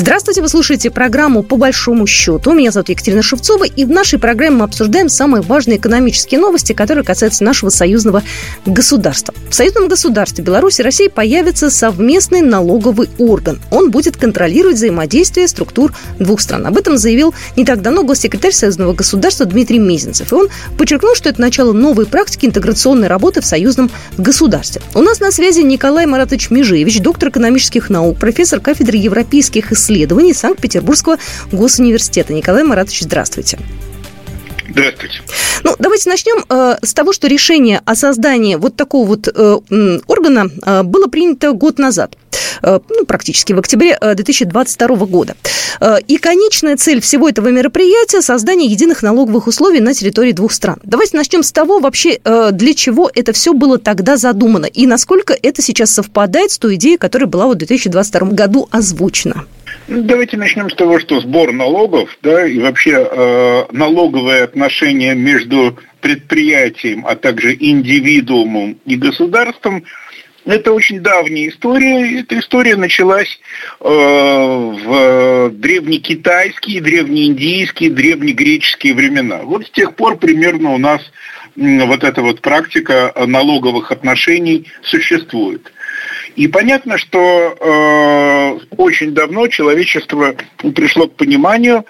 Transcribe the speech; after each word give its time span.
Здравствуйте, 0.00 0.42
вы 0.42 0.48
слушаете 0.48 0.92
программу 0.92 1.42
«По 1.42 1.56
большому 1.56 2.06
счету». 2.06 2.52
Меня 2.52 2.70
зовут 2.70 2.88
Екатерина 2.88 3.20
Шевцова, 3.20 3.64
и 3.64 3.84
в 3.84 3.90
нашей 3.90 4.20
программе 4.20 4.58
мы 4.58 4.64
обсуждаем 4.66 5.08
самые 5.08 5.42
важные 5.42 5.76
экономические 5.76 6.38
новости, 6.38 6.72
которые 6.72 7.02
касаются 7.02 7.42
нашего 7.42 7.68
союзного 7.68 8.22
государства. 8.64 9.34
В 9.50 9.54
союзном 9.56 9.88
государстве 9.88 10.44
Беларуси 10.44 10.82
и 10.82 10.84
России 10.84 11.08
появится 11.08 11.68
совместный 11.68 12.42
налоговый 12.42 13.10
орган. 13.18 13.58
Он 13.72 13.90
будет 13.90 14.16
контролировать 14.16 14.76
взаимодействие 14.76 15.48
структур 15.48 15.92
двух 16.20 16.40
стран. 16.42 16.68
Об 16.68 16.76
этом 16.76 16.96
заявил 16.96 17.34
не 17.56 17.64
так 17.64 17.82
давно 17.82 18.04
госсекретарь 18.04 18.52
союзного 18.52 18.92
государства 18.92 19.46
Дмитрий 19.46 19.80
Мезенцев. 19.80 20.30
И 20.30 20.34
он 20.36 20.48
подчеркнул, 20.76 21.16
что 21.16 21.28
это 21.28 21.40
начало 21.40 21.72
новой 21.72 22.06
практики 22.06 22.46
интеграционной 22.46 23.08
работы 23.08 23.40
в 23.40 23.46
союзном 23.46 23.90
государстве. 24.16 24.80
У 24.94 25.00
нас 25.00 25.18
на 25.18 25.32
связи 25.32 25.62
Николай 25.62 26.06
Маратович 26.06 26.50
Межевич, 26.50 27.00
доктор 27.00 27.30
экономических 27.30 27.90
наук, 27.90 28.16
профессор 28.18 28.60
кафедры 28.60 28.96
европейских 28.96 29.72
исследований 29.72 29.87
исследований 29.88 30.34
Санкт-Петербургского 30.34 31.18
госуниверситета. 31.50 32.32
Николай 32.32 32.62
Маратович, 32.62 33.02
здравствуйте. 33.02 33.58
Здравствуйте. 34.68 35.22
Ну, 35.64 35.74
давайте 35.78 36.10
начнем 36.10 36.44
э, 36.48 36.76
с 36.82 36.92
того, 36.92 37.14
что 37.14 37.26
решение 37.26 37.80
о 37.86 37.94
создании 37.94 38.56
вот 38.56 38.76
такого 38.76 39.06
вот 39.06 39.28
э, 39.28 39.58
органа 40.06 40.50
э, 40.64 40.82
было 40.82 41.06
принято 41.06 41.52
год 41.52 41.78
назад. 41.78 42.16
Э, 42.62 42.80
ну, 42.88 43.04
практически 43.06 43.52
в 43.52 43.58
октябре 43.58 43.98
2022 44.00 44.88
э, 44.88 45.06
года. 45.06 45.36
Э, 45.80 45.96
и 46.06 46.18
конечная 46.18 46.76
цель 46.76 47.00
всего 47.00 47.28
этого 47.28 47.48
мероприятия– 47.48 48.20
создание 48.22 48.70
единых 48.70 49.02
налоговых 49.02 49.46
условий 49.46 49.80
на 49.80 49.94
территории 49.94 50.32
двух 50.32 50.52
стран. 50.52 50.78
Давайте 50.82 51.16
начнем 51.16 51.42
с 51.42 51.52
того, 51.52 51.78
вообще, 51.78 52.20
для 52.52 52.74
чего 52.74 53.10
это 53.12 53.32
все 53.32 53.52
было 53.52 53.78
тогда 53.78 54.16
задумано, 54.16 54.66
и 54.66 54.86
насколько 54.86 55.36
это 55.40 55.62
сейчас 55.62 55.90
совпадает 55.90 56.50
с 56.50 56.58
той 56.58 56.74
идеей, 56.76 56.98
которая 56.98 57.28
была 57.28 57.48
в 57.48 57.54
2022 57.54 58.28
году 58.30 58.68
озвучена. 58.70 59.44
Ну, 59.88 60.02
давайте 60.02 60.36
начнем 60.36 60.68
с 60.68 60.74
того, 60.74 61.00
что 61.00 61.18
сбор 61.20 61.50
налогов, 61.50 62.18
да, 62.20 62.46
и 62.46 62.58
вообще 62.58 63.08
э, 63.10 63.64
налоговые 63.72 64.42
отношения 64.42 65.14
между 65.14 65.78
предприятием, 66.02 67.06
а 67.06 67.16
также 67.16 67.54
индивидуумом 67.54 68.78
и 68.84 68.96
государством, 68.96 69.84
это 70.44 70.72
очень 70.74 71.00
давняя 71.00 71.48
история. 71.48 72.20
Эта 72.20 72.38
история 72.38 72.76
началась 72.76 73.40
э, 73.80 73.88
в 73.88 75.50
древнекитайские, 75.52 76.82
древнеиндийские, 76.82 77.90
древнегреческие 77.90 78.92
времена. 78.92 79.38
Вот 79.42 79.66
с 79.66 79.70
тех 79.70 79.96
пор 79.96 80.18
примерно 80.18 80.74
у 80.74 80.78
нас 80.78 81.00
вот 81.58 82.04
эта 82.04 82.22
вот 82.22 82.40
практика 82.40 83.12
налоговых 83.26 83.90
отношений 83.90 84.66
существует. 84.82 85.72
И 86.36 86.46
понятно, 86.46 86.98
что 86.98 87.18
э, 87.18 88.74
очень 88.76 89.12
давно 89.12 89.48
человечество 89.48 90.36
пришло 90.74 91.08
к 91.08 91.16
пониманию 91.16 91.84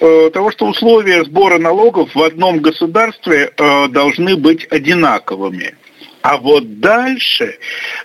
э, 0.00 0.30
того, 0.32 0.52
что 0.52 0.66
условия 0.66 1.24
сбора 1.24 1.58
налогов 1.58 2.14
в 2.14 2.22
одном 2.22 2.60
государстве 2.60 3.52
э, 3.56 3.88
должны 3.88 4.36
быть 4.36 4.66
одинаковыми. 4.70 5.74
А 6.22 6.36
вот 6.36 6.80
дальше, 6.80 7.56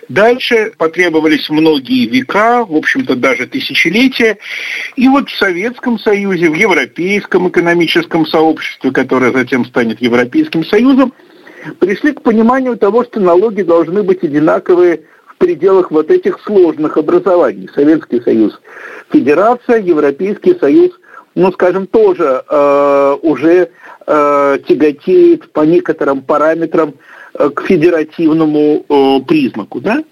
дальше 0.08 0.72
потребовались 0.78 1.50
многие 1.50 2.06
века, 2.06 2.64
в 2.64 2.74
общем-то 2.74 3.14
даже 3.14 3.46
тысячелетия. 3.46 4.38
И 4.96 5.06
вот 5.08 5.28
в 5.28 5.36
Советском 5.36 5.98
Союзе, 5.98 6.48
в 6.48 6.54
Европейском 6.54 7.48
экономическом 7.48 8.24
сообществе, 8.24 8.90
которое 8.90 9.32
затем 9.32 9.66
станет 9.66 10.00
Европейским 10.00 10.64
Союзом, 10.64 11.12
пришли 11.78 12.12
к 12.12 12.22
пониманию 12.22 12.78
того, 12.78 13.04
что 13.04 13.20
налоги 13.20 13.62
должны 13.62 14.02
быть 14.02 14.24
одинаковые 14.24 15.02
в 15.26 15.36
пределах 15.36 15.90
вот 15.90 16.10
этих 16.10 16.40
сложных 16.40 16.96
образований. 16.96 17.68
Советский 17.74 18.22
Союз, 18.22 18.58
Федерация, 19.12 19.78
Европейский 19.80 20.58
Союз, 20.58 20.92
ну, 21.34 21.52
скажем, 21.52 21.86
тоже 21.86 22.42
э, 22.48 23.16
уже 23.20 23.70
э, 24.06 24.58
тяготеет 24.66 25.52
по 25.52 25.60
некоторым 25.60 26.22
параметрам 26.22 26.94
к 27.54 27.62
федеративному 27.62 28.84
э, 28.88 29.20
признаку, 29.26 29.80
да? 29.80 30.02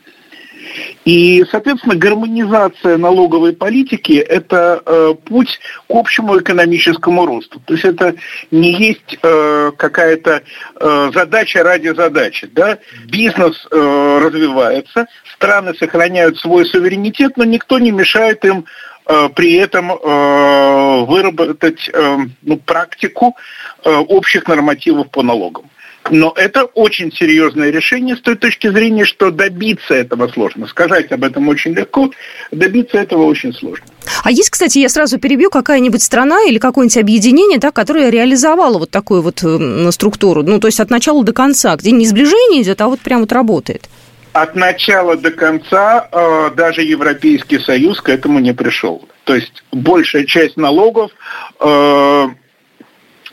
И, 1.05 1.45
соответственно, 1.51 1.95
гармонизация 1.95 2.97
налоговой 2.97 3.53
политики– 3.53 4.12
это 4.29 4.83
э, 4.85 5.15
путь 5.25 5.61
к 5.89 5.91
общему 5.91 6.39
экономическому 6.39 7.27
росту. 7.27 7.61
То 7.65 7.75
есть 7.75 7.85
это 7.85 8.15
не 8.51 8.73
есть 8.73 9.19
э, 9.23 9.73
какая-то 9.77 10.43
э, 10.81 11.11
задача 11.15 11.62
ради 11.62 11.89
задачи. 11.89 12.49
Да? 12.53 12.79
Бизнес 13.07 13.67
э, 13.71 14.21
развивается, 14.23 15.06
страны 15.35 15.75
сохраняют 15.75 16.39
свой 16.39 16.65
суверенитет, 16.67 17.37
но 17.37 17.45
никто 17.45 17.79
не 17.79 17.91
мешает 17.91 18.45
им 18.45 18.65
э, 19.06 19.29
при 19.35 19.55
этом 19.55 19.93
э, 19.93 21.05
выработать 21.05 21.91
э, 21.93 22.17
ну, 22.43 22.56
практику 22.59 23.37
общих 23.85 24.49
нормативов 24.49 25.11
по 25.11 25.23
налогам. 25.23 25.69
Но 26.11 26.33
это 26.37 26.65
очень 26.65 27.13
серьезное 27.13 27.71
решение 27.71 28.17
с 28.17 28.21
той 28.21 28.37
точки 28.37 28.69
зрения, 28.69 29.05
что 29.05 29.31
добиться 29.31 29.95
этого 29.95 30.29
сложно. 30.29 30.67
Сказать 30.67 31.11
об 31.13 31.25
этом 31.25 31.49
очень 31.49 31.73
легко, 31.73 32.11
добиться 32.51 32.99
этого 32.99 33.25
очень 33.25 33.55
сложно. 33.55 33.87
А 34.23 34.31
есть, 34.31 34.51
кстати, 34.51 34.79
я 34.79 34.89
сразу 34.89 35.19
перебью, 35.19 35.51
какая-нибудь 35.51 36.03
страна 36.03 36.43
или 36.47 36.59
какое-нибудь 36.59 36.99
объединение, 36.99 37.59
да, 37.59 37.71
которое 37.71 38.11
реализовало 38.11 38.79
вот 38.79 38.91
такую 38.91 39.23
вот 39.23 39.43
э, 39.43 39.91
структуру, 39.93 40.43
ну, 40.43 40.61
то 40.61 40.69
есть 40.69 40.81
от 40.81 40.91
начала 40.91 41.25
до 41.25 41.33
конца, 41.33 41.75
где 41.77 41.91
не 41.91 42.07
сближение 42.07 42.63
идет, 42.63 42.81
а 42.81 42.89
вот 42.89 43.01
прям 43.01 43.21
вот 43.21 43.33
работает? 43.33 43.89
От 44.33 44.57
начала 44.57 45.17
до 45.17 45.31
конца 45.31 46.09
э, 46.11 46.51
даже 46.57 46.83
Европейский 46.83 47.61
Союз 47.61 48.01
к 48.01 48.09
этому 48.09 48.41
не 48.41 48.53
пришел. 48.53 49.09
То 49.25 49.37
есть 49.37 49.63
большая 49.73 50.25
часть 50.25 50.57
налогов 50.57 51.13
э, 51.61 52.27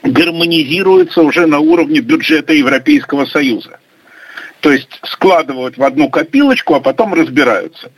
гармонизируется 0.04 1.22
уже 1.22 1.46
на 1.46 1.60
уровне 1.60 2.00
бюджета 2.00 2.54
Европейского 2.54 3.26
Союза. 3.26 3.80
То 4.60 4.72
есть 4.72 5.00
складывают 5.04 5.78
в 5.78 5.84
одну 5.84 6.10
копилочку, 6.10 6.76
а 6.76 6.80
потом 6.80 7.14
разбираются. 7.14 7.92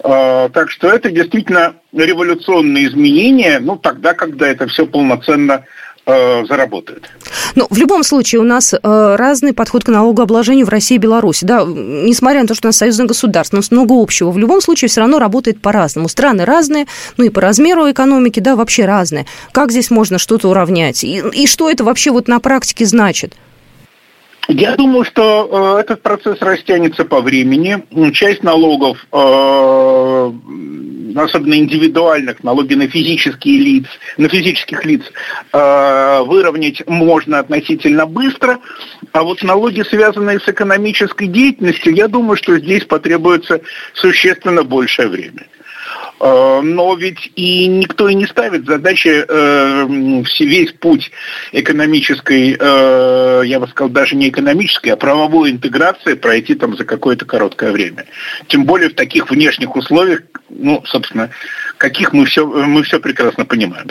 А, 0.00 0.48
так 0.50 0.70
что 0.70 0.88
это 0.88 1.10
действительно 1.10 1.74
революционные 1.92 2.86
изменения, 2.86 3.58
ну, 3.58 3.76
тогда, 3.76 4.14
когда 4.14 4.48
это 4.48 4.66
все 4.68 4.86
полноценно 4.86 5.64
э, 6.08 6.44
заработает. 6.46 7.10
Ну, 7.54 7.66
в 7.70 7.78
любом 7.78 8.02
случае, 8.02 8.40
у 8.40 8.44
нас 8.44 8.74
э, 8.74 8.78
разный 8.82 9.52
подход 9.52 9.84
к 9.84 9.88
налогообложению 9.88 10.66
в 10.66 10.70
России 10.70 10.96
и 10.96 10.98
Беларуси. 10.98 11.44
Да, 11.44 11.64
несмотря 11.64 12.42
на 12.42 12.48
то, 12.48 12.54
что 12.54 12.68
у 12.68 12.70
нас 12.70 12.76
союзное 12.76 13.06
государство, 13.06 13.56
у 13.56 13.58
нас 13.58 13.70
много 13.70 13.94
общего, 14.00 14.30
в 14.30 14.38
любом 14.38 14.60
случае 14.60 14.88
все 14.88 15.00
равно 15.00 15.18
работает 15.18 15.60
по-разному. 15.60 16.08
Страны 16.08 16.44
разные, 16.44 16.86
ну 17.16 17.24
и 17.24 17.28
по 17.28 17.40
размеру 17.40 17.90
экономики, 17.90 18.40
да, 18.40 18.56
вообще 18.56 18.86
разные. 18.86 19.26
Как 19.52 19.70
здесь 19.70 19.90
можно 19.90 20.18
что-то 20.18 20.48
уравнять? 20.48 21.04
И, 21.04 21.22
и 21.32 21.46
что 21.46 21.70
это 21.70 21.84
вообще 21.84 22.10
вот 22.10 22.26
на 22.28 22.40
практике 22.40 22.86
значит? 22.86 23.34
Я 24.48 24.76
думаю, 24.76 25.04
что 25.04 25.76
э, 25.76 25.80
этот 25.82 26.00
процесс 26.00 26.40
растянется 26.40 27.04
по 27.04 27.20
времени. 27.20 27.84
Часть 28.12 28.42
налогов, 28.42 29.06
э, 29.12 30.32
особенно 31.16 31.54
индивидуальных, 31.54 32.42
налоги 32.44 32.74
на 32.74 32.88
физические 32.88 33.58
лиц, 33.58 33.86
на 34.16 34.28
физических 34.28 34.84
лиц, 34.84 35.02
э, 35.52 36.22
выровнять 36.26 36.86
можно 36.86 37.38
относительно 37.38 38.06
быстро. 38.06 38.58
А 39.12 39.22
вот 39.22 39.42
налоги, 39.42 39.82
связанные 39.82 40.40
с 40.40 40.48
экономической 40.48 41.26
деятельностью, 41.26 41.94
я 41.94 42.08
думаю, 42.08 42.36
что 42.36 42.58
здесь 42.58 42.84
потребуется 42.84 43.60
существенно 43.94 44.62
большее 44.62 45.08
время. 45.08 45.46
Э, 46.20 46.60
но 46.62 46.94
ведь 46.94 47.30
и 47.36 47.66
никто 47.66 48.08
и 48.08 48.14
не 48.14 48.26
ставит 48.26 48.66
задачи 48.66 49.24
э, 49.28 50.22
весь 50.40 50.72
путь 50.72 51.10
экономической, 51.52 52.56
э, 52.58 53.42
я 53.44 53.60
бы 53.60 53.68
сказал, 53.68 53.90
даже 53.90 54.16
не 54.16 54.28
экономической, 54.28 54.90
а 54.90 54.96
правовой 54.96 55.50
интеграции 55.50 56.14
пройти 56.14 56.54
там 56.54 56.76
за 56.76 56.84
какое-то 56.84 57.24
короткое 57.24 57.72
время. 57.72 58.06
Тем 58.48 58.64
более 58.64 58.90
в 58.90 58.94
таких 58.94 59.30
внешних 59.30 59.76
условиях, 59.76 60.22
ну, 60.48 60.82
собственно, 60.86 61.30
каких 61.76 62.12
мы 62.12 62.24
все, 62.26 62.46
мы 62.46 62.82
все 62.82 62.98
прекрасно 62.98 63.44
понимаем. 63.44 63.88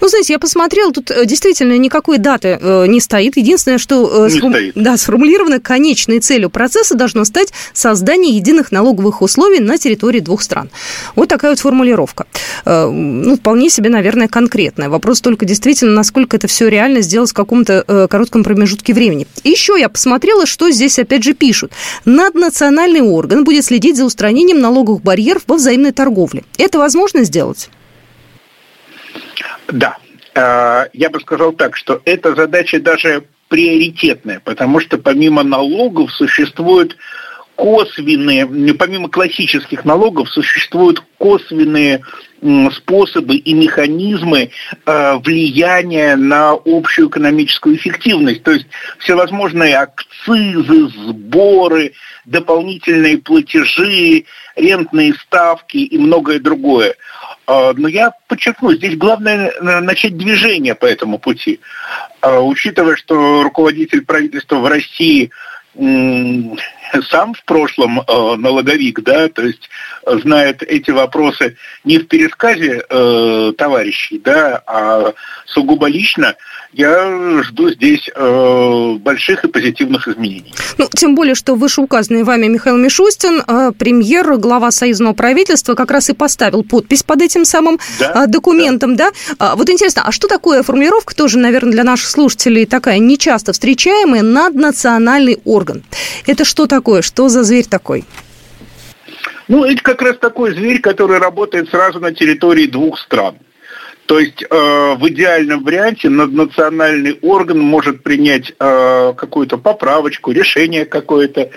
Ну, 0.00 0.08
знаете, 0.08 0.34
я 0.34 0.38
посмотрела, 0.38 0.92
тут 0.92 1.10
э, 1.10 1.24
действительно 1.26 1.76
никакой 1.76 2.18
даты 2.18 2.58
э, 2.60 2.86
не 2.86 3.00
стоит. 3.00 3.36
Единственное, 3.36 3.78
что 3.78 4.26
э, 4.26 4.30
сформ... 4.30 4.54
да, 4.74 4.96
сформулировано 4.96 5.60
конечной 5.60 6.20
целью 6.20 6.50
процесса 6.50 6.94
должно 6.94 7.24
стать 7.24 7.52
создание 7.72 8.36
единых 8.36 8.70
налоговых 8.70 9.22
условий 9.22 9.60
на 9.60 9.76
территории 9.76 10.20
двух 10.20 10.42
стран. 10.42 10.70
Вот 11.16 11.28
такая 11.28 11.52
вот 11.52 11.58
формулировка. 11.58 12.26
Ну, 12.64 13.36
вполне 13.36 13.70
себе, 13.70 13.90
наверное, 13.90 14.28
конкретная. 14.28 14.88
Вопрос 14.88 15.20
только 15.20 15.46
действительно, 15.46 15.92
насколько 15.92 16.36
это 16.36 16.46
все 16.46 16.68
реально 16.68 17.00
сделать 17.00 17.30
в 17.30 17.34
каком-то 17.34 18.08
коротком 18.10 18.44
промежутке 18.44 18.94
времени. 18.94 19.26
Еще 19.44 19.76
я 19.78 19.88
посмотрела, 19.88 20.46
что 20.46 20.70
здесь 20.70 20.98
опять 20.98 21.24
же 21.24 21.34
пишут. 21.34 21.72
Наднациональный 22.04 23.00
орган 23.00 23.44
будет 23.44 23.64
следить 23.64 23.96
за 23.96 24.04
устранением 24.04 24.60
налоговых 24.60 25.02
барьеров 25.02 25.42
во 25.46 25.56
взаимной 25.56 25.92
торговле. 25.92 26.44
Это 26.58 26.78
возможно 26.78 27.24
сделать? 27.24 27.70
Да. 29.68 29.98
Э, 30.34 30.88
я 30.92 31.10
бы 31.10 31.20
сказал 31.20 31.52
так, 31.52 31.76
что 31.76 32.00
эта 32.04 32.34
задача 32.34 32.80
даже 32.80 33.24
приоритетная, 33.48 34.40
потому 34.40 34.80
что 34.80 34.98
помимо 34.98 35.42
налогов 35.42 36.12
существует 36.12 36.96
косвенные, 37.58 38.46
помимо 38.74 39.08
классических 39.08 39.84
налогов, 39.84 40.30
существуют 40.30 41.02
косвенные 41.18 42.02
способы 42.72 43.34
и 43.34 43.52
механизмы 43.52 44.50
э, 44.86 45.16
влияния 45.16 46.14
на 46.14 46.52
общую 46.52 47.08
экономическую 47.08 47.74
эффективность. 47.74 48.44
То 48.44 48.52
есть 48.52 48.66
всевозможные 49.00 49.76
акцизы, 49.76 50.86
сборы, 50.88 51.94
дополнительные 52.26 53.18
платежи, 53.18 54.24
рентные 54.54 55.14
ставки 55.14 55.78
и 55.78 55.98
многое 55.98 56.38
другое. 56.38 56.94
Э, 57.48 57.72
но 57.76 57.88
я 57.88 58.12
подчеркну, 58.28 58.72
здесь 58.74 58.96
главное 58.96 59.52
начать 59.60 60.16
движение 60.16 60.76
по 60.76 60.86
этому 60.86 61.18
пути. 61.18 61.58
Э, 62.22 62.38
учитывая, 62.38 62.94
что 62.94 63.42
руководитель 63.42 64.04
правительства 64.04 64.58
в 64.60 64.66
России 64.68 65.32
сам 67.02 67.34
в 67.34 67.42
прошлом 67.44 68.00
э, 68.00 68.36
налоговик, 68.36 69.00
да, 69.02 69.28
то 69.28 69.42
есть 69.42 69.68
знает 70.06 70.62
эти 70.62 70.90
вопросы 70.90 71.56
не 71.84 71.98
в 71.98 72.08
пересказе 72.08 72.84
э, 72.88 73.52
товарищей, 73.56 74.18
да, 74.18 74.62
а 74.66 75.12
сугубо 75.46 75.86
лично, 75.86 76.36
я 76.72 77.42
жду 77.42 77.70
здесь 77.70 78.08
э, 78.14 78.92
больших 79.00 79.44
и 79.44 79.48
позитивных 79.48 80.06
изменений. 80.06 80.54
Ну, 80.76 80.88
тем 80.94 81.14
более, 81.14 81.34
что 81.34 81.54
вышеуказанный 81.54 82.24
вами 82.24 82.46
Михаил 82.46 82.76
Мишустин, 82.76 83.42
э, 83.46 83.72
премьер, 83.76 84.36
глава 84.36 84.70
союзного 84.70 85.14
правительства, 85.14 85.74
как 85.74 85.90
раз 85.90 86.10
и 86.10 86.12
поставил 86.12 86.62
подпись 86.62 87.02
под 87.02 87.22
этим 87.22 87.44
самым 87.44 87.78
да, 87.98 88.24
э, 88.24 88.26
документом, 88.26 88.96
да. 88.96 89.10
да? 89.10 89.36
А, 89.38 89.56
вот 89.56 89.70
интересно, 89.70 90.02
а 90.04 90.12
что 90.12 90.28
такое 90.28 90.62
формулировка, 90.62 91.14
тоже, 91.14 91.38
наверное, 91.38 91.72
для 91.72 91.84
наших 91.84 92.10
слушателей 92.10 92.66
такая 92.66 92.98
нечасто 92.98 93.52
встречаемая, 93.52 94.22
наднациональный 94.22 95.38
орган? 95.44 95.82
Это 96.26 96.44
что 96.44 96.66
такое? 96.66 97.02
Что 97.02 97.28
за 97.28 97.44
зверь 97.44 97.66
такой? 97.66 98.04
Ну, 99.48 99.64
это 99.64 99.82
как 99.82 100.02
раз 100.02 100.18
такой 100.18 100.54
зверь, 100.54 100.80
который 100.80 101.18
работает 101.18 101.70
сразу 101.70 101.98
на 102.00 102.12
территории 102.12 102.66
двух 102.66 102.98
стран. 102.98 103.36
То 104.08 104.18
есть 104.18 104.42
э, 104.42 104.46
в 104.94 105.06
идеальном 105.10 105.62
варианте 105.64 106.08
наднациональный 106.08 107.18
орган 107.20 107.58
может 107.58 108.02
принять 108.02 108.54
э, 108.58 109.12
какую-то 109.14 109.58
поправочку, 109.58 110.32
решение 110.32 110.86
какое-то, 110.86 111.50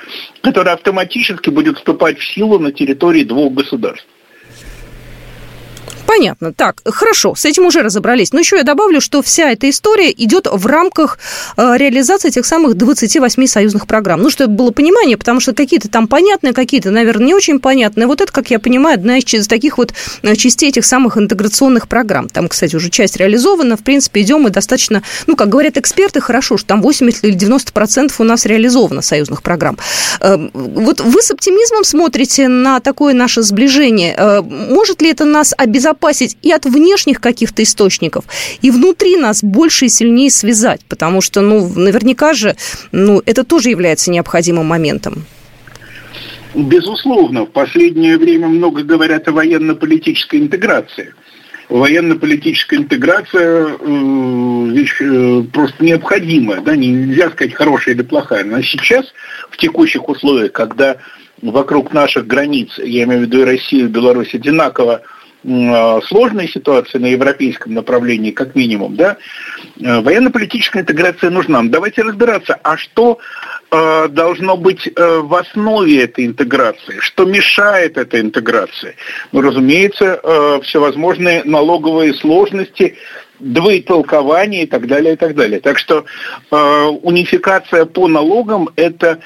которое 0.44 0.72
автоматически 0.72 1.50
будет 1.50 1.78
вступать 1.78 2.20
в 2.20 2.34
силу 2.34 2.60
на 2.60 2.74
территории 2.74 3.24
двух 3.24 3.54
государств. 3.54 4.06
Понятно. 6.12 6.52
Так, 6.52 6.82
хорошо, 6.84 7.36
с 7.36 7.46
этим 7.46 7.66
уже 7.66 7.82
разобрались. 7.84 8.34
Но 8.34 8.40
еще 8.40 8.58
я 8.58 8.64
добавлю, 8.64 9.00
что 9.00 9.22
вся 9.22 9.50
эта 9.50 9.70
история 9.70 10.12
идет 10.12 10.46
в 10.52 10.66
рамках 10.66 11.18
э, 11.56 11.78
реализации 11.78 12.30
тех 12.30 12.46
самых 12.46 12.74
28 12.76 13.48
союзных 13.48 13.88
программ. 13.88 14.22
Ну, 14.22 14.30
чтобы 14.30 14.54
было 14.54 14.72
понимание, 14.72 15.16
потому 15.16 15.40
что 15.40 15.54
какие-то 15.54 15.88
там 15.88 16.10
понятные, 16.10 16.52
какие-то, 16.52 16.92
наверное, 16.92 17.28
не 17.28 17.34
очень 17.34 17.62
понятные. 17.62 18.08
Вот 18.08 18.20
это, 18.20 18.30
как 18.34 18.52
я 18.52 18.60
понимаю, 18.60 18.96
одна 18.96 19.20
из 19.20 19.48
таких 19.48 19.78
вот 19.78 19.94
э, 20.22 20.36
частей 20.36 20.68
этих 20.68 20.84
самых 20.84 21.18
интеграционных 21.18 21.88
программ. 21.88 22.28
Там, 22.28 22.50
кстати, 22.50 22.76
уже 22.76 22.90
часть 22.90 23.16
реализована. 23.16 23.78
В 23.78 23.82
принципе, 23.82 24.20
идем 24.20 24.46
и 24.48 24.50
достаточно, 24.50 25.04
ну, 25.28 25.38
как 25.38 25.48
говорят 25.48 25.78
эксперты, 25.78 26.20
хорошо, 26.20 26.58
что 26.58 26.68
там 26.68 26.82
80 26.82 27.24
или 27.24 27.36
90 27.36 27.72
процентов 27.72 28.20
у 28.20 28.26
нас 28.26 28.46
реализовано 28.46 29.02
союзных 29.02 29.42
программ. 29.42 29.78
Э, 30.20 30.36
вот 30.54 31.00
вы 31.00 31.22
с 31.22 31.32
оптимизмом 31.32 31.86
смотрите 31.86 32.50
на 32.50 32.82
такое 32.82 33.14
наше 33.14 33.44
сближение. 33.44 34.42
Может 34.42 35.02
ли 35.02 35.10
это 35.10 35.24
нас 35.24 35.54
обезопасить 35.58 36.01
обезопасить 36.02 36.38
и 36.42 36.52
от 36.52 36.66
внешних 36.66 37.22
каких-то 37.22 37.64
источников, 37.64 38.26
и 38.62 38.72
внутри 38.72 39.18
нас 39.18 39.44
больше 39.44 39.86
и 39.86 39.90
сильнее 39.90 40.30
связать, 40.30 40.82
потому 40.88 41.22
что, 41.22 41.42
ну, 41.42 41.68
наверняка 41.76 42.34
же, 42.34 42.56
ну, 42.92 43.22
это 43.26 43.44
тоже 43.44 43.70
является 43.70 44.12
необходимым 44.12 44.66
моментом. 44.66 45.26
Безусловно, 46.54 47.46
в 47.46 47.52
последнее 47.52 48.18
время 48.18 48.48
много 48.48 48.84
говорят 48.84 49.28
о 49.28 49.32
военно-политической 49.32 50.40
интеграции. 50.40 51.14
Военно-политическая 51.70 52.76
интеграция 52.76 53.78
э, 53.80 54.70
вещь 54.74 54.98
э, 55.00 55.44
просто 55.54 55.86
необходимая, 55.86 56.60
да, 56.60 56.76
нельзя 56.76 57.30
сказать 57.30 57.54
хорошая 57.54 57.96
или 57.96 58.02
плохая. 58.02 58.44
Но 58.44 58.62
сейчас, 58.62 59.06
в 59.50 59.56
текущих 59.56 60.10
условиях, 60.10 60.52
когда 60.52 60.98
вокруг 61.42 61.94
наших 61.94 62.28
границ, 62.28 62.72
я 62.78 63.04
имею 63.04 63.22
в 63.22 63.24
виду 63.24 63.42
и 63.42 63.46
Россию, 63.46 63.86
и 63.86 63.88
Беларусь, 63.88 64.34
одинаково 64.34 65.02
Э, 65.44 66.02
сложной 66.06 66.48
ситуации 66.48 67.00
на 67.00 67.08
европейском 67.08 67.74
направлении, 67.74 68.30
как 68.30 68.54
минимум, 68.54 68.96
да, 68.96 69.18
э, 69.80 70.02
военно-политическая 70.02 70.82
интеграция 70.82 71.32
нужна. 71.32 71.64
Давайте 71.64 72.04
разбираться, 72.04 72.60
а 72.62 72.78
что 72.78 73.18
э, 73.72 74.08
должно 74.10 74.56
быть 74.56 74.88
в 74.96 75.34
основе 75.34 76.04
этой 76.04 76.28
интеграции, 76.28 77.00
что 77.00 77.26
мешает 77.26 77.98
этой 77.98 78.22
интеграции. 78.22 78.96
Ну, 79.32 79.42
разумеется, 79.42 80.20
всевозможные 80.64 81.44
налоговые 81.44 82.14
сложности, 82.14 82.98
двоетолкование 83.40 84.64
и 84.64 84.68
так 84.68 84.86
далее, 84.86 85.14
и 85.14 85.18
так 85.18 85.34
далее. 85.36 85.60
Так 85.60 85.80
что 85.80 86.06
унификация 86.52 87.86
по 87.86 88.08
налогам– 88.08 88.70
это 88.76 89.20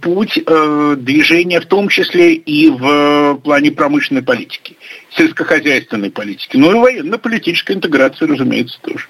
путь 0.00 0.38
э, 0.44 0.96
движения 0.98 1.60
в 1.60 1.66
том 1.66 1.88
числе 1.88 2.34
и 2.34 2.70
в 2.70 3.40
плане 3.44 3.70
промышленной 3.70 4.22
политики, 4.22 4.76
сельскохозяйственной 5.10 6.10
политики, 6.10 6.56
ну 6.56 6.70
и 6.70 6.74
военно-политической 6.74 7.72
интеграции, 7.72 8.24
разумеется, 8.24 8.78
тоже. 8.80 9.06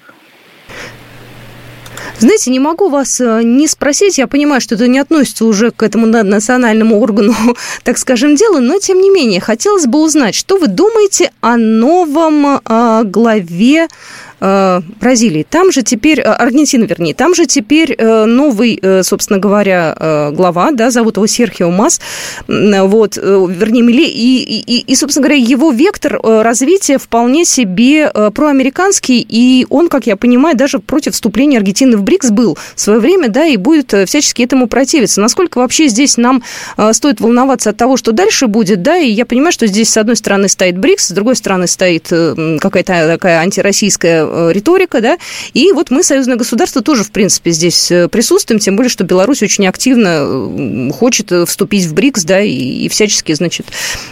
Знаете, 2.17 2.51
не 2.51 2.59
могу 2.59 2.89
вас 2.89 3.21
э, 3.21 3.41
не 3.43 3.67
спросить, 3.67 4.17
я 4.17 4.27
понимаю, 4.27 4.59
что 4.59 4.75
это 4.75 4.87
не 4.87 4.99
относится 4.99 5.45
уже 5.45 5.71
к 5.71 5.81
этому 5.83 6.05
национальному 6.05 6.99
органу, 6.99 7.33
так 7.83 7.97
скажем, 7.97 8.35
делу, 8.35 8.59
но 8.59 8.79
тем 8.79 8.99
не 8.99 9.09
менее, 9.09 9.39
хотелось 9.39 9.85
бы 9.85 10.03
узнать, 10.03 10.35
что 10.35 10.57
вы 10.57 10.67
думаете 10.67 11.31
о 11.39 11.55
новом 11.55 12.45
э, 12.45 13.03
главе 13.05 13.87
Э, 13.87 14.28
Бразилии. 14.39 15.45
Там 15.49 15.71
же 15.71 15.81
теперь, 15.81 16.19
э, 16.19 16.23
Аргентина, 16.23 16.85
вернее, 16.85 17.13
там 17.13 17.35
же 17.35 17.45
теперь 17.45 17.93
э, 17.97 18.25
новый, 18.25 18.79
собственно 19.03 19.39
говоря, 19.39 20.29
глава, 20.31 20.71
да, 20.71 20.91
зовут 20.91 21.17
его 21.17 21.27
Серхио 21.27 21.69
Мас, 21.69 21.99
вот, 22.47 23.17
вернее, 23.17 23.81
Миле, 23.81 24.05
и, 24.07 24.59
и, 24.59 24.79
и, 24.79 24.95
собственно 24.95 25.27
говоря, 25.27 25.41
его 25.41 25.71
вектор 25.71 26.19
развития 26.21 26.97
вполне 26.97 27.45
себе 27.45 28.11
проамериканский, 28.33 29.25
и 29.27 29.65
он, 29.69 29.89
как 29.89 30.07
я 30.07 30.15
понимаю, 30.15 30.55
даже 30.55 30.79
против 30.79 31.13
вступления 31.13 31.57
Аргентины 31.57 31.97
в 31.97 32.03
БРИКС 32.03 32.31
был 32.31 32.57
в 32.75 32.79
свое 32.79 32.99
время, 32.99 33.29
да, 33.29 33.45
и 33.45 33.57
будет 33.57 33.93
всячески 34.07 34.43
этому 34.43 34.67
противиться. 34.67 35.21
Насколько 35.21 35.59
вообще 35.59 35.87
здесь 35.87 36.17
нам 36.17 36.43
стоит 36.91 37.19
волноваться 37.21 37.71
от 37.71 37.77
того, 37.77 37.97
что 37.97 38.11
дальше 38.11 38.47
будет, 38.47 38.81
да, 38.81 38.97
и 38.97 39.09
я 39.09 39.25
понимаю, 39.25 39.51
что 39.51 39.67
здесь 39.67 39.89
с 39.89 39.97
одной 39.97 40.15
стороны 40.15 40.47
стоит 40.47 40.77
БРИКС, 40.77 41.07
с 41.07 41.11
другой 41.11 41.35
стороны 41.35 41.67
стоит 41.67 42.07
какая-то 42.07 43.07
такая 43.07 43.39
антироссийская 43.39 44.28
Э, 44.28 44.28
риторика, 44.51 45.01
да, 45.01 45.17
и 45.53 45.71
вот 45.71 45.91
мы, 45.91 46.03
союзное 46.03 46.35
государство, 46.35 46.81
тоже, 46.81 47.03
в 47.03 47.11
принципе, 47.11 47.51
здесь 47.51 47.91
э, 47.91 48.07
присутствуем, 48.07 48.59
тем 48.59 48.75
более, 48.75 48.89
что 48.89 49.03
Беларусь 49.03 49.41
очень 49.43 49.67
активно 49.67 50.91
хочет 50.93 51.31
э, 51.31 51.45
вступить 51.45 51.85
в 51.85 51.93
БРИКС, 51.93 52.23
да, 52.23 52.41
и, 52.41 52.51
и 52.51 52.89
всячески, 52.89 53.33
значит, 53.33 53.67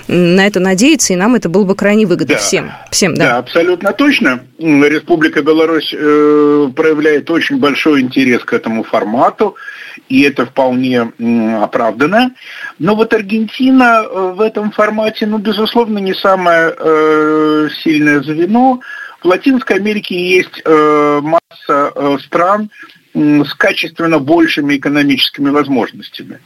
на 0.08 0.46
это 0.46 0.60
надеется, 0.60 1.14
и 1.14 1.16
нам 1.16 1.36
это 1.36 1.50
было 1.50 1.64
бы 1.64 1.76
крайне 1.76 2.06
выгодно 2.06 2.36
да. 2.36 2.40
всем. 2.40 2.72
всем 2.92 3.16
да. 3.16 3.24
да, 3.24 3.38
абсолютно 3.38 3.94
точно. 3.94 4.42
Республика 4.60 5.42
Беларусь 5.42 5.94
э, 5.94 6.70
проявляет 6.76 7.30
очень 7.30 7.60
большой 7.60 8.02
интерес 8.02 8.44
к 8.44 8.54
этому 8.54 8.84
формату, 8.84 9.56
и 10.10 10.22
это 10.22 10.46
вполне 10.46 11.12
оправдано. 11.62 12.32
Но 12.80 12.96
вот 12.96 13.14
Аргентина 13.14 14.04
в 14.08 14.42
этом 14.42 14.72
формате, 14.72 15.26
ну, 15.26 15.38
безусловно, 15.38 16.00
не 16.00 16.14
самое 16.14 16.74
э, 16.78 17.70
сильное 17.84 18.22
звено, 18.22 18.82
в 19.22 19.26
Латинской 19.26 19.78
Америке 19.78 20.16
есть 20.16 20.62
э, 20.64 21.20
масса 21.22 21.92
э, 21.96 22.18
стран 22.26 22.70
с 23.14 23.54
качественно 23.56 24.20
большими 24.20 24.78
экономическими 24.78 25.50
возможностями. 25.50 26.40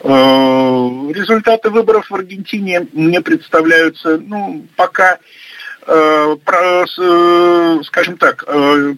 Э, 0.00 0.08
результаты 1.12 1.70
выборов 1.70 2.10
в 2.10 2.14
Аргентине 2.14 2.86
мне 2.92 3.20
представляются, 3.20 4.18
ну, 4.18 4.66
пока 4.76 5.18
про, 5.84 6.86
скажем 7.82 8.16
так, 8.16 8.46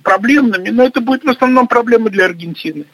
проблемными, 0.02 0.68
но 0.68 0.84
это 0.84 1.00
будет 1.00 1.24
в 1.24 1.30
основном 1.30 1.66
проблемы 1.66 2.10
для 2.10 2.26
Аргентины. 2.26 2.84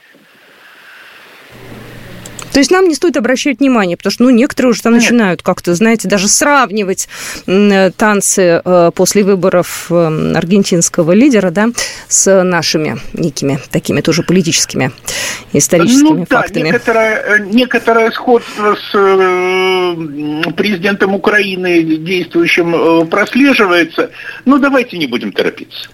То 2.53 2.59
есть 2.59 2.71
нам 2.71 2.89
не 2.89 2.95
стоит 2.95 3.17
обращать 3.17 3.61
внимание, 3.61 3.97
потому 3.97 4.13
что 4.13 4.25
ну, 4.25 4.31
некоторые 4.31 4.71
уже 4.71 4.83
там 4.83 4.95
Нет. 4.95 5.03
начинают 5.03 5.43
как-то, 5.43 5.75
знаете, 5.75 6.09
даже 6.09 6.29
сравнивать 6.29 7.09
танцы 7.97 8.63
э, 8.65 8.91
после 8.95 9.23
выборов 9.23 9.87
э, 9.91 10.33
аргентинского 10.35 11.13
лидера 11.13 11.51
да, 11.51 11.69
с 12.09 12.43
нашими 12.43 12.99
некими 13.13 13.59
такими 13.71 14.01
тоже 14.01 14.23
политическими 14.23 14.93
историческими 15.53 16.09
ну, 16.09 16.27
да, 16.29 16.41
фактами. 16.41 16.65
Некоторое, 16.65 17.15
э, 17.17 17.39
некоторое 17.51 18.11
сходство 18.11 18.75
с 18.75 18.93
президентом 20.53 21.15
Украины 21.15 21.83
действующим 21.83 23.07
прослеживается. 23.09 24.11
Ну, 24.45 24.59
давайте 24.59 24.99
не 24.99 25.07
будем 25.07 25.33
торопиться. 25.33 25.91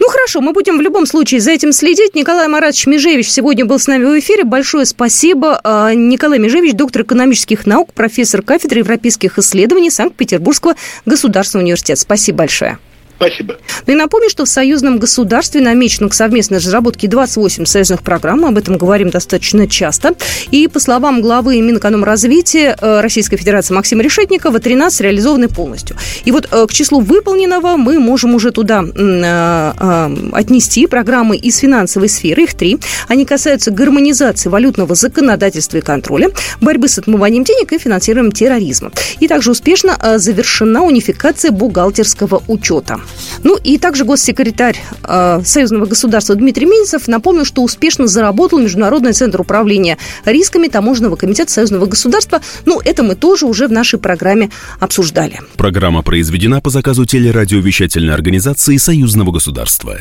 Ну, 0.00 0.07
хорошо. 0.28 0.40
Мы 0.42 0.52
будем 0.52 0.76
в 0.76 0.80
любом 0.80 1.06
случае 1.06 1.40
за 1.40 1.52
этим 1.52 1.72
следить. 1.72 2.14
Николай 2.14 2.48
Маратович 2.48 2.86
Межевич 2.86 3.30
сегодня 3.30 3.64
был 3.64 3.78
с 3.78 3.86
нами 3.86 4.04
в 4.04 4.18
эфире. 4.18 4.44
Большое 4.44 4.84
спасибо. 4.84 5.58
А, 5.64 5.94
Николай 5.94 6.38
Межевич, 6.38 6.74
доктор 6.74 7.02
экономических 7.02 7.66
наук, 7.66 7.92
профессор 7.94 8.42
кафедры 8.42 8.80
европейских 8.80 9.38
исследований 9.38 9.90
Санкт-Петербургского 9.90 10.74
государственного 11.06 11.64
университета. 11.64 12.00
Спасибо 12.00 12.38
большое. 12.38 12.78
Спасибо. 13.18 13.56
Ну 13.88 13.94
и 13.94 13.96
напомню, 13.96 14.30
что 14.30 14.44
в 14.44 14.48
союзном 14.48 15.00
государстве 15.00 15.60
намечено 15.60 16.08
к 16.08 16.14
совместной 16.14 16.58
разработке 16.58 17.08
28 17.08 17.64
союзных 17.64 18.02
программ. 18.02 18.44
Об 18.44 18.56
этом 18.56 18.78
говорим 18.78 19.10
достаточно 19.10 19.66
часто. 19.66 20.14
И 20.52 20.68
по 20.68 20.78
словам 20.78 21.20
главы 21.20 21.60
Минэкономразвития 21.60 22.76
э, 22.80 23.00
Российской 23.00 23.36
Федерации 23.36 23.74
Максима 23.74 24.04
Решетникова, 24.04 24.60
13 24.60 25.00
реализованы 25.00 25.48
полностью. 25.48 25.96
И 26.24 26.30
вот 26.30 26.46
э, 26.52 26.66
к 26.68 26.72
числу 26.72 27.00
выполненного 27.00 27.76
мы 27.76 27.98
можем 27.98 28.36
уже 28.36 28.52
туда 28.52 28.84
э, 28.84 30.16
отнести 30.32 30.86
программы 30.86 31.36
из 31.36 31.56
финансовой 31.56 32.08
сферы. 32.08 32.44
Их 32.44 32.54
три. 32.54 32.78
Они 33.08 33.26
касаются 33.26 33.72
гармонизации 33.72 34.48
валютного 34.48 34.94
законодательства 34.94 35.78
и 35.78 35.80
контроля, 35.80 36.30
борьбы 36.60 36.86
с 36.86 36.98
отмыванием 36.98 37.42
денег 37.42 37.72
и 37.72 37.78
финансированием 37.78 38.30
терроризма. 38.30 38.92
И 39.18 39.26
также 39.26 39.50
успешно 39.50 39.98
завершена 40.18 40.84
унификация 40.84 41.50
бухгалтерского 41.50 42.44
учета. 42.46 43.00
Ну 43.44 43.56
и 43.56 43.78
также 43.78 44.04
госсекретарь 44.04 44.80
э, 45.04 45.40
Союзного 45.44 45.86
государства 45.86 46.34
Дмитрий 46.34 46.66
Минцев 46.66 47.08
напомнил, 47.08 47.44
что 47.44 47.62
успешно 47.62 48.06
заработал 48.06 48.58
Международный 48.58 49.12
центр 49.12 49.40
управления 49.40 49.98
рисками 50.24 50.68
Таможенного 50.68 51.16
комитета 51.16 51.52
Союзного 51.52 51.86
государства. 51.86 52.40
Ну, 52.64 52.80
это 52.84 53.02
мы 53.02 53.14
тоже 53.14 53.46
уже 53.46 53.68
в 53.68 53.72
нашей 53.72 53.98
программе 53.98 54.50
обсуждали. 54.80 55.40
Программа 55.56 56.02
произведена 56.02 56.60
по 56.60 56.70
заказу 56.70 57.04
телерадиовещательной 57.04 58.14
организации 58.14 58.76
Союзного 58.76 59.32
государства. 59.32 59.98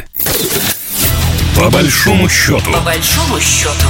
По 1.57 1.71
большому 1.71 2.29
счету. 2.29 2.71
По 2.71 2.81
большому 2.81 3.39
счету. 3.39 3.87